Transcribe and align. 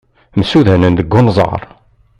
Msudanen 0.39 0.93
deg 0.99 1.13
unẓar. 1.19 1.61